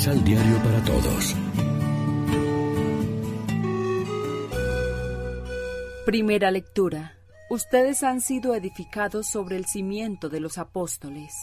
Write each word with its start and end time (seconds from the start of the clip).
Misal 0.00 0.24
Diario 0.24 0.56
para 0.62 0.82
Todos. 0.82 1.36
Primera 6.06 6.50
lectura. 6.50 7.18
Ustedes 7.50 8.02
han 8.02 8.22
sido 8.22 8.54
edificados 8.54 9.26
sobre 9.30 9.56
el 9.56 9.66
cimiento 9.66 10.30
de 10.30 10.40
los 10.40 10.56
apóstoles. 10.56 11.34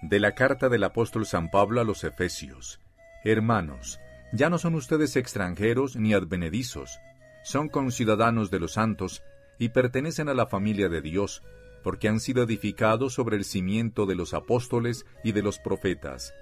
De 0.00 0.20
la 0.20 0.36
carta 0.36 0.68
del 0.68 0.84
apóstol 0.84 1.26
San 1.26 1.50
Pablo 1.50 1.80
a 1.80 1.84
los 1.84 2.04
Efesios. 2.04 2.78
Hermanos, 3.24 3.98
ya 4.32 4.48
no 4.48 4.58
son 4.58 4.76
ustedes 4.76 5.16
extranjeros 5.16 5.96
ni 5.96 6.14
advenedizos, 6.14 7.00
son 7.42 7.68
conciudadanos 7.68 8.48
de 8.52 8.60
los 8.60 8.74
santos 8.74 9.24
y 9.58 9.70
pertenecen 9.70 10.28
a 10.28 10.34
la 10.34 10.46
familia 10.46 10.88
de 10.88 11.02
Dios, 11.02 11.42
porque 11.82 12.06
han 12.06 12.20
sido 12.20 12.44
edificados 12.44 13.12
sobre 13.12 13.36
el 13.36 13.44
cimiento 13.44 14.06
de 14.06 14.14
los 14.14 14.34
apóstoles 14.34 15.04
y 15.24 15.32
de 15.32 15.42
los 15.42 15.58
profetas, 15.58 16.32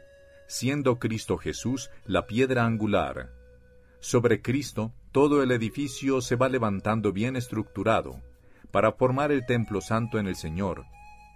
siendo 0.52 0.98
Cristo 0.98 1.38
Jesús 1.38 1.91
la 2.05 2.27
piedra 2.27 2.66
angular. 2.66 3.30
Sobre 4.01 4.43
Cristo 4.43 4.93
todo 5.10 5.43
el 5.43 5.51
edificio 5.51 6.20
se 6.20 6.37
va 6.37 6.51
levantando 6.51 7.10
bien 7.10 7.37
estructurado, 7.37 8.20
para 8.70 8.93
formar 8.93 9.33
el 9.33 9.46
templo 9.46 9.80
santo 9.80 10.19
en 10.19 10.27
el 10.27 10.37
Señor, 10.37 10.84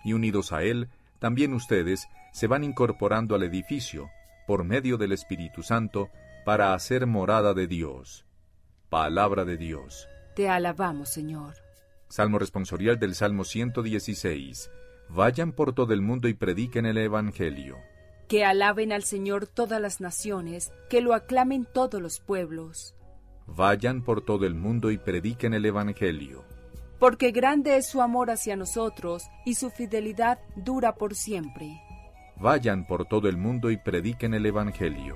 y 0.04 0.12
unidos 0.12 0.52
a 0.52 0.62
Él, 0.62 0.90
también 1.18 1.54
ustedes 1.54 2.08
se 2.32 2.46
van 2.46 2.62
incorporando 2.62 3.34
al 3.34 3.42
edificio, 3.42 4.10
por 4.46 4.64
medio 4.64 4.98
del 4.98 5.12
Espíritu 5.12 5.62
Santo, 5.62 6.10
para 6.44 6.74
hacer 6.74 7.06
morada 7.06 7.54
de 7.54 7.66
Dios. 7.66 8.26
Palabra 8.90 9.46
de 9.46 9.56
Dios. 9.56 10.08
Te 10.34 10.50
alabamos, 10.50 11.08
Señor. 11.08 11.54
Salmo 12.08 12.38
responsorial 12.38 12.98
del 12.98 13.14
Salmo 13.14 13.44
116. 13.44 14.70
Vayan 15.08 15.52
por 15.52 15.72
todo 15.72 15.94
el 15.94 16.02
mundo 16.02 16.28
y 16.28 16.34
prediquen 16.34 16.84
el 16.84 16.98
Evangelio. 16.98 17.78
Que 18.28 18.44
alaben 18.44 18.92
al 18.92 19.04
Señor 19.04 19.46
todas 19.46 19.80
las 19.80 20.00
naciones, 20.00 20.72
que 20.90 21.00
lo 21.00 21.14
aclamen 21.14 21.64
todos 21.64 22.02
los 22.02 22.18
pueblos. 22.18 22.96
Vayan 23.46 24.02
por 24.02 24.22
todo 24.22 24.46
el 24.46 24.54
mundo 24.54 24.90
y 24.90 24.98
prediquen 24.98 25.54
el 25.54 25.64
Evangelio. 25.64 26.44
Porque 26.98 27.30
grande 27.30 27.76
es 27.76 27.86
su 27.86 28.02
amor 28.02 28.30
hacia 28.30 28.56
nosotros 28.56 29.24
y 29.44 29.54
su 29.54 29.70
fidelidad 29.70 30.40
dura 30.56 30.96
por 30.96 31.14
siempre. 31.14 31.80
Vayan 32.36 32.84
por 32.86 33.06
todo 33.06 33.28
el 33.28 33.36
mundo 33.36 33.70
y 33.70 33.76
prediquen 33.76 34.34
el 34.34 34.44
Evangelio. 34.44 35.14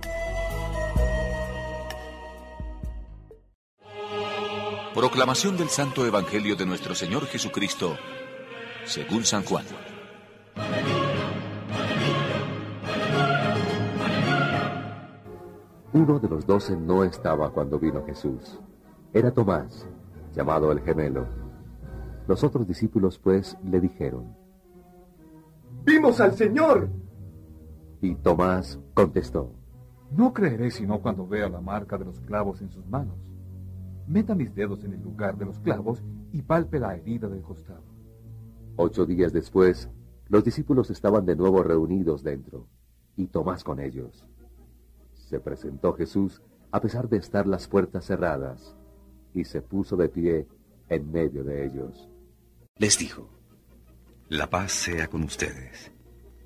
Proclamación 4.95 5.56
del 5.56 5.69
Santo 5.69 6.06
Evangelio 6.06 6.55
de 6.55 6.67
nuestro 6.67 6.95
Señor 6.95 7.27
Jesucristo, 7.27 7.97
según 8.84 9.24
San 9.24 9.45
Juan. 9.45 9.64
Uno 15.92 16.20
de 16.20 16.28
los 16.28 16.46
doce 16.46 16.77
no 16.77 17.02
estaba 17.02 17.50
cuando 17.50 17.80
vino 17.80 18.05
Jesús. 18.05 18.60
Era 19.12 19.33
Tomás, 19.33 19.88
llamado 20.33 20.70
el 20.70 20.80
gemelo. 20.80 21.27
Los 22.28 22.44
otros 22.44 22.64
discípulos 22.64 23.19
pues 23.19 23.56
le 23.64 23.80
dijeron, 23.80 24.36
¡Vimos 25.84 26.20
al 26.20 26.34
Señor! 26.34 26.88
Y 28.00 28.14
Tomás 28.14 28.78
contestó, 28.94 29.52
No 30.12 30.33
creeré 30.33 30.70
sino 30.70 31.00
cuando 31.00 31.27
vea 31.27 31.48
la 31.48 31.61
marca 31.61 31.98
de 31.98 32.05
los 32.05 32.20
clavos 32.20 32.62
en 32.62 32.70
sus 32.70 32.86
manos. 32.86 33.18
Meta 34.06 34.36
mis 34.36 34.55
dedos 34.55 34.84
en 34.84 34.92
el 34.92 35.02
lugar 35.02 35.36
de 35.36 35.46
los 35.46 35.58
clavos 35.58 36.05
y 36.30 36.42
palpe 36.42 36.78
la 36.78 36.94
herida 36.94 37.28
del 37.28 37.42
costado. 37.42 37.83
Ocho 38.77 39.06
días 39.06 39.33
después, 39.33 39.91
los 40.28 40.44
discípulos 40.44 40.88
estaban 40.91 41.27
de 41.27 41.34
nuevo 41.34 41.64
reunidos 41.64 42.22
dentro, 42.22 42.68
y 43.16 43.27
Tomás 43.27 43.64
con 43.64 43.80
ellos. 43.80 44.28
Se 45.30 45.39
presentó 45.39 45.92
Jesús 45.92 46.42
a 46.73 46.80
pesar 46.80 47.08
de 47.08 47.18
estar 47.18 47.46
las 47.46 47.68
puertas 47.68 48.05
cerradas, 48.05 48.74
y 49.33 49.45
se 49.45 49.63
puso 49.63 49.96
de 49.96 50.08
pie 50.08 50.48
en 50.89 51.13
medio 51.13 51.45
de 51.45 51.67
ellos. 51.67 52.08
Les 52.79 52.98
dijo, 52.98 53.30
La 54.29 54.51
paz 54.51 54.73
sea 54.73 55.07
con 55.07 55.23
ustedes. 55.23 55.92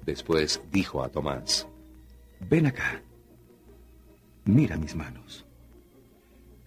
Después 0.04 0.60
dijo 0.70 1.02
a 1.02 1.08
Tomás, 1.08 1.66
Ven 2.40 2.66
acá, 2.66 3.00
mira 4.44 4.76
mis 4.76 4.94
manos. 4.94 5.46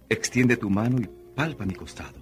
Extiende 0.10 0.58
tu 0.58 0.72
mano 0.72 0.98
y 1.00 1.08
palpa 1.36 1.68
mi 1.68 1.76
costado. 1.76 2.20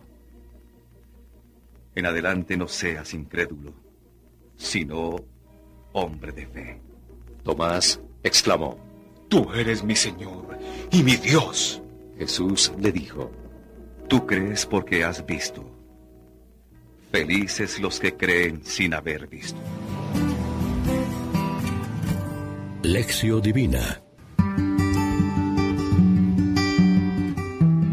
En 1.96 2.06
adelante 2.06 2.58
no 2.58 2.68
seas 2.68 3.14
incrédulo, 3.14 3.72
sino 4.58 5.16
hombre 5.94 6.34
de 6.34 6.48
fe. 6.48 6.82
Tomás 7.44 8.02
exclamó, 8.24 8.95
Tú 9.28 9.52
eres 9.54 9.84
mi 9.84 9.96
Señor 9.96 10.58
y 10.92 11.04
mi 11.04 11.16
Dios. 11.16 11.82
Jesús 12.18 12.72
le 12.80 12.92
dijo, 12.92 13.32
Tú 14.08 14.26
crees 14.26 14.66
porque 14.66 15.04
has 15.04 15.26
visto. 15.26 15.64
Felices 17.12 17.80
los 17.80 18.00
que 18.00 18.16
creen 18.16 18.64
sin 18.64 18.94
haber 18.94 19.28
visto. 19.28 19.58
Lección 22.84 23.42
Divina 23.42 24.02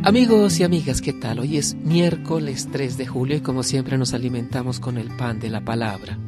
Amigos 0.05 0.59
y 0.59 0.65
amigas, 0.65 1.01
¿qué 1.01 1.13
tal? 1.13 1.39
Hoy 1.39 1.59
es 1.59 1.77
miércoles 1.77 2.69
3 2.73 2.99
de 2.99 3.07
julio 3.07 3.37
y 3.37 3.41
como 3.41 3.63
siempre 3.63 3.97
nos 3.97 4.15
alimentamos 4.15 4.81
con 4.81 4.99
el 4.99 5.09
pan 5.17 5.39
de 5.39 5.49
la 5.49 5.61
palabra. 5.61 6.19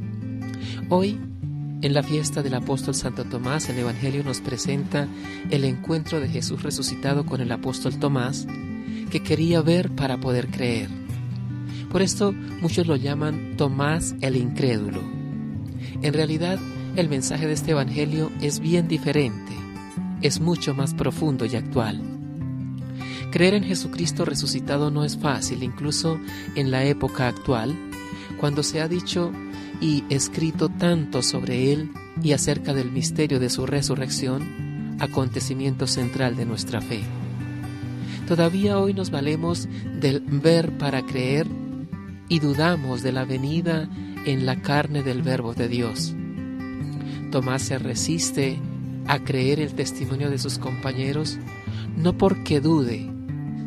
Hoy, 0.89 1.19
en 1.85 1.93
la 1.93 2.03
fiesta 2.03 2.43
del 2.43 2.55
apóstol 2.55 2.95
Santo 2.95 3.25
Tomás, 3.25 3.69
el 3.69 3.79
Evangelio 3.79 4.25
nos 4.25 4.41
presenta 4.41 5.07
el 5.51 5.65
encuentro 5.65 6.19
de 6.19 6.31
Jesús 6.31 6.63
resucitado 6.63 7.27
con 7.27 7.43
el 7.43 7.53
apóstol 7.53 7.99
Tomás, 7.99 8.47
que 9.11 9.23
quería 9.23 9.61
ver 9.61 9.91
para 9.95 10.17
poder 10.17 10.49
creer. 10.49 10.89
Por 11.91 12.01
esto 12.01 12.33
muchos 12.33 12.87
lo 12.87 12.97
llaman 12.97 13.59
Tomás 13.59 14.15
el 14.23 14.37
incrédulo. 14.37 15.03
En 16.01 16.15
realidad, 16.15 16.59
el 16.97 17.11
mensaje 17.11 17.47
de 17.47 17.53
este 17.53 17.73
Evangelio 17.73 18.33
es 18.41 18.61
bien 18.61 18.89
diferente, 18.89 19.53
es 20.23 20.41
mucho 20.41 20.75
más 20.75 20.95
profundo 20.95 21.45
y 21.45 21.55
actual. 21.55 22.01
Creer 23.31 23.53
en 23.53 23.65
Jesucristo 23.65 24.25
resucitado 24.25 24.91
no 24.91 25.05
es 25.05 25.19
fácil, 25.19 25.63
incluso 25.63 26.19
en 26.55 26.71
la 26.71 26.83
época 26.85 27.29
actual, 27.29 27.77
cuando 28.41 28.63
se 28.63 28.81
ha 28.81 28.89
dicho 28.89 29.33
y 29.81 30.05
escrito 30.09 30.69
tanto 30.69 31.23
sobre 31.23 31.73
Él 31.73 31.91
y 32.23 32.33
acerca 32.33 32.75
del 32.75 32.91
misterio 32.91 33.41
de 33.41 33.51
su 33.51 33.67
resurrección, 33.67 34.97
acontecimiento 35.01 35.87
central 35.87 36.37
de 36.37 36.47
nuestra 36.47 36.81
fe. 36.81 37.03
Todavía 38.27 38.79
hoy 38.79 38.95
nos 38.95 39.11
valemos 39.11 39.69
del 40.01 40.21
ver 40.21 40.79
para 40.79 41.03
creer 41.03 41.47
y 42.29 42.39
dudamos 42.39 43.03
de 43.03 43.13
la 43.13 43.25
venida 43.25 43.89
en 44.25 44.47
la 44.47 44.63
carne 44.63 45.03
del 45.03 45.23
Verbo 45.23 45.55
de 45.55 45.69
Dios. 45.69 46.15
Tomás 47.31 47.63
se 47.63 47.79
resiste 47.79 48.59
a 49.07 49.19
creer 49.19 49.61
el 49.61 49.75
testimonio 49.75 50.31
de 50.31 50.39
sus 50.39 50.59
compañeros, 50.59 51.39
no 51.97 52.17
porque 52.17 52.61
dude, 52.61 53.11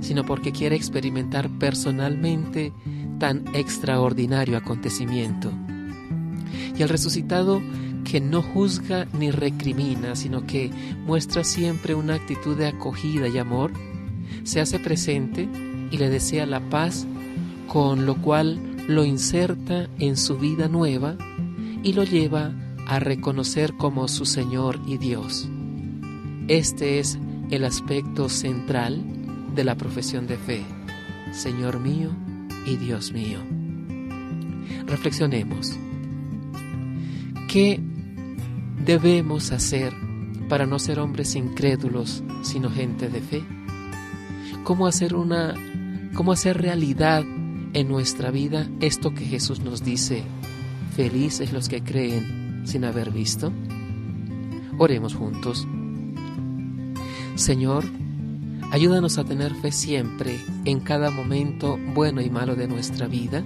sino 0.01 0.25
porque 0.25 0.51
quiere 0.51 0.75
experimentar 0.75 1.49
personalmente 1.59 2.73
tan 3.19 3.43
extraordinario 3.53 4.57
acontecimiento. 4.57 5.51
Y 6.77 6.81
el 6.81 6.89
resucitado 6.89 7.61
que 8.03 8.21
no 8.21 8.41
juzga 8.41 9.07
ni 9.17 9.31
recrimina, 9.31 10.15
sino 10.15 10.45
que 10.45 10.71
muestra 11.05 11.43
siempre 11.43 11.93
una 11.93 12.15
actitud 12.15 12.57
de 12.57 12.67
acogida 12.67 13.27
y 13.27 13.37
amor, 13.37 13.73
se 14.43 14.61
hace 14.61 14.79
presente 14.79 15.47
y 15.91 15.97
le 15.97 16.09
desea 16.09 16.45
la 16.45 16.61
paz, 16.69 17.05
con 17.67 18.05
lo 18.05 18.15
cual 18.21 18.59
lo 18.87 19.03
inserta 19.03 19.89
en 19.99 20.15
su 20.15 20.37
vida 20.37 20.69
nueva 20.69 21.17
y 21.83 21.93
lo 21.93 22.03
lleva 22.03 22.53
a 22.87 22.99
reconocer 22.99 23.73
como 23.73 24.07
su 24.07 24.25
Señor 24.25 24.79
y 24.87 24.97
Dios. 24.97 25.49
Este 26.47 26.99
es 26.99 27.19
el 27.51 27.65
aspecto 27.65 28.29
central 28.29 29.03
de 29.53 29.65
la 29.65 29.75
profesión 29.75 30.27
de 30.27 30.37
fe, 30.37 30.63
Señor 31.33 31.79
mío 31.79 32.11
y 32.65 32.77
Dios 32.77 33.11
mío. 33.11 33.39
Reflexionemos. 34.85 35.77
¿Qué 37.47 37.79
debemos 38.85 39.51
hacer 39.53 39.93
para 40.49 40.65
no 40.65 40.79
ser 40.79 40.99
hombres 40.99 41.33
incrédulos, 41.35 42.21
sino 42.41 42.69
gente 42.69 43.07
de 43.07 43.21
fe? 43.21 43.43
¿Cómo 44.65 44.85
hacer 44.85 45.15
una 45.15 45.55
cómo 46.13 46.33
hacer 46.33 46.61
realidad 46.61 47.23
en 47.73 47.87
nuestra 47.87 48.31
vida 48.31 48.67
esto 48.81 49.13
que 49.13 49.23
Jesús 49.23 49.61
nos 49.61 49.81
dice? 49.81 50.23
Felices 50.95 51.53
los 51.53 51.69
que 51.69 51.81
creen 51.81 52.63
sin 52.65 52.83
haber 52.83 53.11
visto. 53.11 53.53
Oremos 54.77 55.15
juntos. 55.15 55.65
Señor, 57.35 57.85
ayúdanos 58.71 59.17
a 59.17 59.23
tener 59.23 59.55
fe 59.55 59.71
siempre, 59.71 60.37
en 60.65 60.81
cada 60.81 61.11
momento 61.11 61.79
bueno 61.93 62.19
y 62.19 62.29
malo 62.29 62.55
de 62.55 62.67
nuestra 62.67 63.07
vida, 63.07 63.41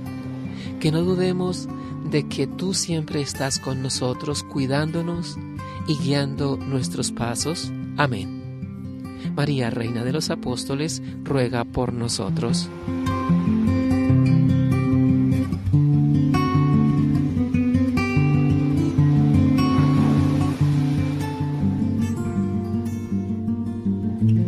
que 0.79 0.91
no 0.91 1.03
dudemos 1.03 1.69
de 2.11 2.27
que 2.27 2.45
tú 2.45 2.73
siempre 2.73 3.21
estás 3.21 3.57
con 3.57 3.81
nosotros, 3.81 4.43
cuidándonos 4.43 5.37
y 5.87 5.97
guiando 5.97 6.57
nuestros 6.57 7.11
pasos. 7.11 7.71
Amén. 7.97 8.41
María, 9.35 9.69
Reina 9.69 10.03
de 10.03 10.11
los 10.11 10.29
Apóstoles, 10.29 11.01
ruega 11.23 11.63
por 11.63 11.93
nosotros. 11.93 12.69